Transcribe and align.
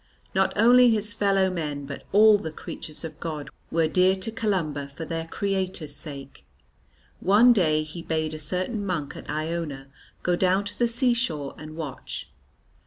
Not 0.33 0.51
only 0.57 0.89
his 0.89 1.13
fellow 1.13 1.51
men 1.51 1.85
but 1.85 2.05
all 2.11 2.39
the 2.39 2.51
creatures 2.51 3.03
of 3.03 3.19
God 3.19 3.51
were 3.69 3.87
dear 3.87 4.15
to 4.15 4.31
Columba 4.31 4.87
for 4.87 5.05
their 5.05 5.27
Creator's 5.27 5.95
sake. 5.95 6.43
One 7.19 7.53
day 7.53 7.83
he 7.83 8.01
bade 8.01 8.33
a 8.33 8.39
certain 8.39 8.83
monk 8.83 9.15
at 9.15 9.29
Iona 9.29 9.89
go 10.23 10.35
down 10.35 10.63
to 10.63 10.79
the 10.79 10.87
seashore 10.87 11.53
and 11.59 11.75
watch. 11.75 12.31